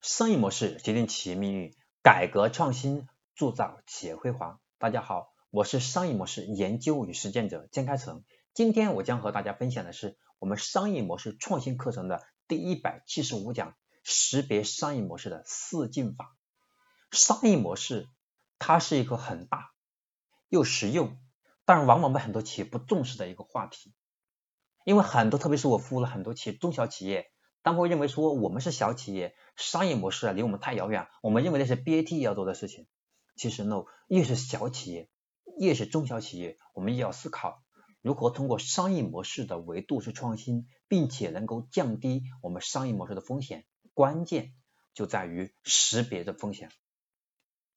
[0.00, 4.60] 商业模式决定企业命运，改革创新铸造企业辉煌。
[4.78, 8.22] 大家好，我是商业模式研究与实践者江开成。
[8.54, 13.74] 今天我将和大家分享的是我们商业模式创新课程的第一百七十五讲：
[14.04, 16.36] 识别商业模式的四进法。
[17.10, 18.08] 商业模式
[18.60, 19.72] 它是一个很大
[20.48, 21.18] 又实用，
[21.64, 23.92] 但是往往被很多企业不重视的一个话题。
[24.84, 27.32] 因为很多，特别是我服务了很多企业，中小企业。
[27.62, 32.86] 他们会认为说我们是小企业，商业模式啊离我们太遥远，我们认为那是 BAT 要做的事情。
[33.36, 35.08] 其实呢，越是小企业，
[35.58, 37.62] 越是中小企业，我们也要思考
[38.00, 43.66] 如何通过商业模式的维度去创新，并且能够降低我们商业模式的风险。
[43.92, 44.54] 关键
[44.94, 46.70] 就在于识别的风险。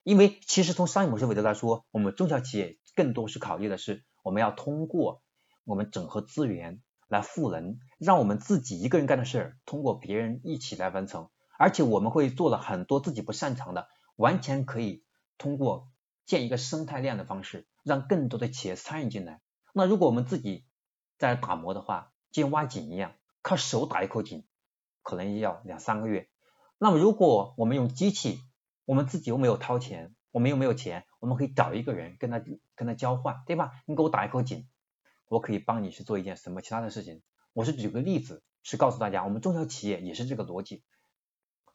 [0.03, 5.21] 因为其实从商业模式维度来说，我们中小企业更多是考虑的是我们要通过
[5.63, 6.81] 我们整合资源。
[7.11, 11.29] 来赋能，让我们自己一个人干的事儿，通过别人一起来完成，
[11.59, 15.03] 而且我们会做了很多自己不擅长的，完全可以
[15.37, 15.89] 通过
[16.25, 19.41] 建一个生态链的方式，让更多的企业参与进来。
[19.73, 20.63] 那如果我们自己
[21.17, 24.45] 在打磨的话，就像挖井一样，靠手打一口井，
[25.03, 26.29] 可能要两三个月。
[26.77, 28.39] 那么如果我们用机器，
[28.85, 32.41] 我们自己又没有掏钱，我们又没有钱，我们可以找一个人跟他
[32.73, 33.73] 跟他交换，对吧？
[33.85, 34.65] 你给我打一口井。
[35.31, 37.21] 我可以帮你去做一件什么其他的事情？
[37.53, 40.83] 我是举个例子，是告诉大家，我们中小企业也是这个逻辑。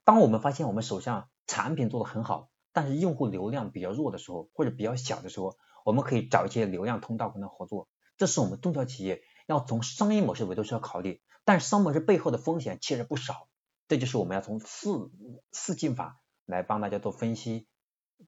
[0.04, 7.88] 当我们发现我们手上产品做的很好，但是用户流量比较弱的时候，或者比较小的时候，我们可以找一些流量通道跟他合作。
[8.18, 13.48] 这是我们中小企业要从商业模式维度上考虑，但商业模式背后的风险其实不少。
[13.88, 15.10] 这就是我们要从四
[15.50, 17.66] 四进法来帮大家做分析，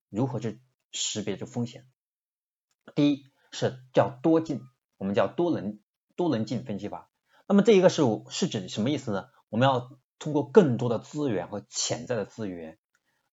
[0.09, 1.87] 如何去识别这风险。
[2.95, 4.63] 第一是叫多进。
[4.99, 5.79] 我们叫多能
[6.17, 7.09] 多能进分析法，
[7.47, 9.29] 那么这一个是是指什么意思呢？
[9.49, 12.79] 我们要通过更多的资源和潜在的资源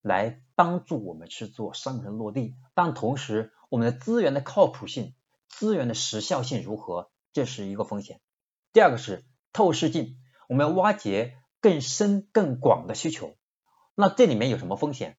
[0.02, 5.16] 来帮助我们去做商城落地，但同时我们的资源的靠谱性、
[5.50, 8.22] 资源的时效性如何，这是一个风险。
[8.72, 10.18] 第二个是透视镜，
[10.48, 13.36] 我们要挖掘更深更广的需求，
[13.96, 15.18] 那这里面有什么风险？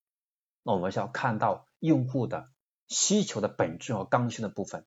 [0.63, 2.51] 那我们是要看到用户的
[2.87, 4.87] 需求的本质和刚需的部分。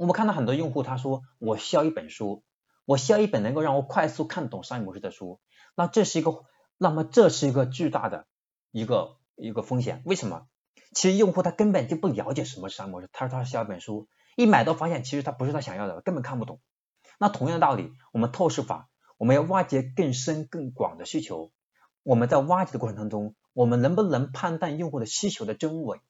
[0.00, 2.42] 我们看到很多用户，他说我需要一本书，
[2.86, 5.40] 我需要一本能够让我快速看懂商业模式的书。
[5.74, 6.44] 那这是一个，
[6.78, 8.24] 那么这是一个巨大的
[8.70, 10.00] 一个一个风险。
[10.06, 10.46] 为什么？
[10.94, 16.62] 其实用户他根本就不了解什么是商业模式，他说他需要一本书，一买到发现其实他不是他想要的，根本看不懂。
[17.18, 18.88] 那同样的道理，我们透视法，
[19.18, 21.52] 我们要挖掘更深更广的需求。
[22.04, 26.00] 我们在挖掘的过程当中，我们能不能判断用户的需求的真伪？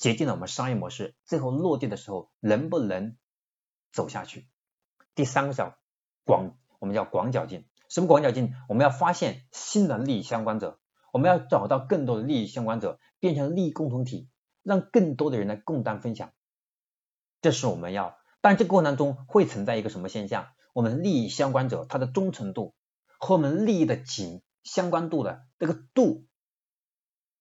[0.00, 3.16] 决定了我们商业模式最后落地的时候能不能
[3.92, 4.48] 走下去。
[5.14, 5.76] 第三个叫
[6.24, 7.66] 广，我们叫广角镜。
[7.88, 8.54] 什么广角镜？
[8.68, 10.80] 我们要发现新的利益相关者，
[11.12, 14.28] 我们要找到更多的利益相关者，变成利益共同体，
[14.62, 16.32] 让更多的人来共担分享。
[17.42, 20.48] 这是我们要，但这个过程当中会存在一个什么现象？
[20.72, 22.74] 我们利益相关者他的忠诚度
[23.18, 26.26] 和我们利益的紧相关度的这个度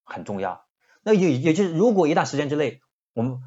[0.03, 0.66] 很重要。
[1.09, 2.81] 那也也就是，如果一段时间之内，
[3.16, 3.42] 我们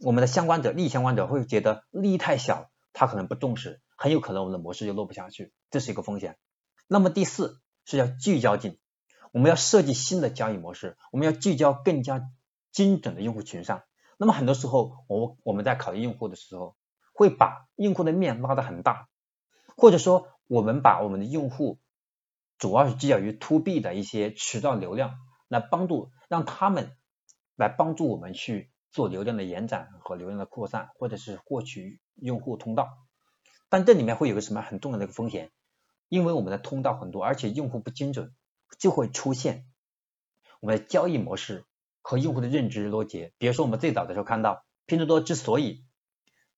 [0.00, 6.38] 我们的相关者、利益相关者会觉得利益太小，他可能不重视，很有可能我们的模式就落不下去，这是一个风险。
[6.88, 8.78] 那么第四是要聚焦进，
[9.30, 12.22] 我们要设计新的交易模式，我们要聚焦更加
[12.70, 13.82] 精准的用户群上。
[14.16, 16.76] 那么很多时候，我我们在考虑用户的时候，
[17.12, 19.06] 会把用户的面拉得很大，
[19.76, 21.78] 或者说我们把我们的用户
[22.56, 25.18] 主要是聚焦于 to B 的一些渠道流量。
[25.52, 26.96] 来帮助让他们
[27.62, 32.88] 来帮助我们去做流量的延展和流量的扩散，或者是获取用户通道。
[33.68, 35.50] 但这里面会有个什么很重要的一个风险？
[36.08, 38.34] 因为我们的通道很多，而且用户不精准，
[38.78, 39.64] 就会出现
[40.60, 41.64] 我们的交易模式
[42.02, 43.32] 和用户的认知脱节。
[43.38, 45.86] 比如说我们最早的时候看到拼多多之所以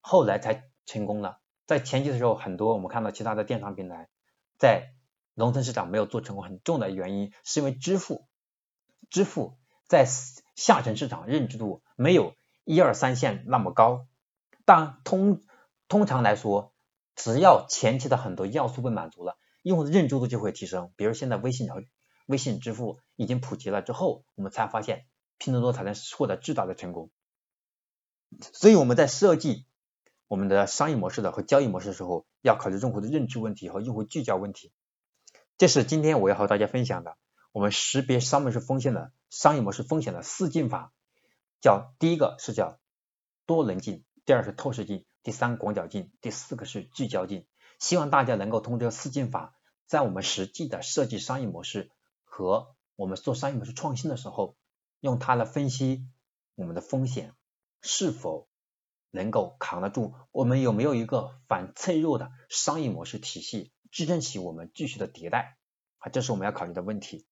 [0.01, 4.09] 后来才成功了，在前期的时候很多我们看到其他的电商平台
[4.57, 4.93] 在
[5.35, 8.27] 农村市场没有做成功，很重要的原因是因为支付。
[9.09, 9.57] 支付
[9.87, 10.05] 在
[10.55, 14.07] 下沉市场认知度没有一二三线那么高，
[14.65, 15.41] 但通
[15.87, 16.73] 通常来说，
[17.15, 20.91] 只要前期的很多要素被满足了，用户的认知度就会提升。
[20.95, 21.83] 比如现在微信和
[22.25, 25.05] 微信支付已经普及了之后，我们才发现
[25.37, 27.11] 拼多多才能获得巨大的成功。
[28.53, 29.65] 所以我们在设计
[30.27, 34.71] 我们的商业模式的和交易模式的时候，要考虑用户的认知问题和用户聚焦问题。
[35.57, 37.17] 这是今天我要和大家分享的。
[37.51, 40.93] 我们识别商业模式风险的商业模式风险的四进法，
[41.59, 42.79] 叫第一个是叫
[43.45, 47.45] 多棱镜，第二是透视镜，第三广角镜，第四个是聚焦镜。
[47.77, 49.53] 希望大家能够通过四进法，
[49.87, 51.91] 在我们实际的设计商业模式
[52.23, 54.55] 和我们做商业模式创新的时候，
[55.01, 56.07] 用它来分析
[56.55, 57.33] 我们的风险
[57.81, 58.47] 是否
[59.11, 65.57] 能够扛得住，我们有没有一个反脆弱的商业模式体系支撑起我们继续的迭代
[65.97, 67.27] 啊，这是我们要考虑的问题。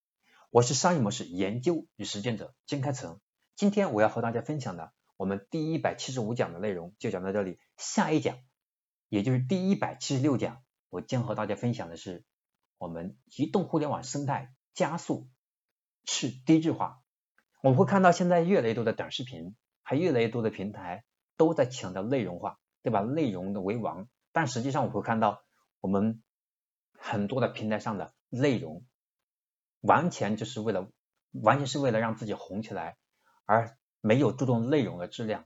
[0.53, 3.19] 我是商业模式研究与实践者金开成，
[3.55, 8.38] 今天我要和大家分享的我们第一百七十五讲的内容就讲到这里，下一讲
[9.09, 10.61] 也就是第一百七十六讲，
[10.91, 12.23] 我将和大家分享的是
[12.77, 15.27] 我们移动互联网生态加速
[16.03, 17.01] 去低质化。
[17.63, 21.03] 我们会看到现在越来越多的短视频，还越来越多的平台
[21.35, 23.00] 都在强调内容化，对吧？
[23.01, 25.41] 内容的为王，但实际上我会看到
[25.81, 26.21] 我们
[26.95, 28.85] 很多的平台上的内容。
[29.83, 30.89] 完全就是为了，
[31.31, 32.95] 完全是为了让自己红起来，
[33.45, 35.44] 而没有注重内容的质量。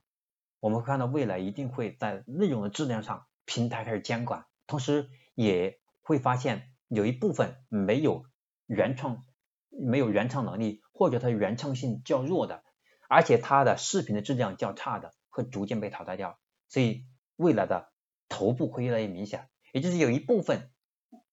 [0.60, 8.26] 我们会看到未来一定会在内容的质量上，平台开始监管，同时也会发现有一部分没有
[8.68, 9.26] 原创、
[9.70, 12.64] 没有原创能力，或者它原创性较弱的，
[13.10, 16.38] 而且它的视频的质量较差的，会逐渐被淘汰掉。
[16.68, 17.08] 所以
[17.38, 17.92] 未来的
[18.30, 20.70] 头部会越来越明显，也就是有一部分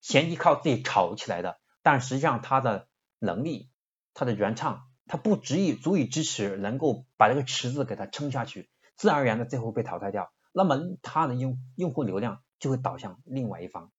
[0.01, 2.87] 前期靠自己炒起来的，但实际上它的。
[3.25, 3.69] 能力，
[4.13, 13.91] 它的原创，它不足以足以支持能够把这个池子给它撑下去，自然而然的最后被淘汰掉，那么它的用用户流量就会导向另外一方。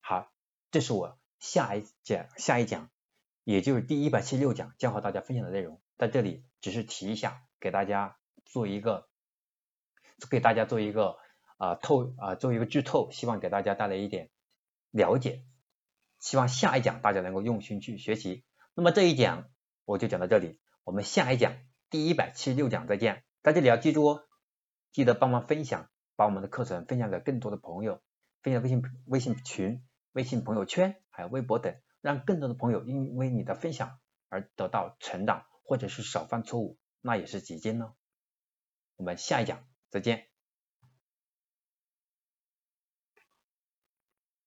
[0.00, 0.32] 好，
[0.70, 2.88] 这是我下一讲下一讲，
[3.44, 9.08] 也就是第一百七十六讲将和大家分享的内容，在这里只是提一下，给大家做一个
[10.30, 11.18] 给大家做一个
[11.58, 14.30] 啊透啊做一个剧透，希望给大家带来一点
[14.90, 15.44] 了解，
[16.18, 18.44] 希望下一讲大家能够用心去学习。
[18.78, 19.50] 那么这一讲
[19.84, 21.56] 我就讲到这里，我们下一讲
[21.90, 23.24] 第一百七十六讲再见。
[23.42, 24.22] 在这里要记住哦，
[24.92, 28.00] 记得帮忙分享，把我们的课程分享给更多的朋友，
[28.40, 33.98] 分享微信微信群、微信朋友圈，还有微博等，让更多的朋友因为你的分享
[34.28, 37.94] 而得到成长，或者是少犯错误，那也是基金呢。
[38.94, 40.28] 我们下一讲再见。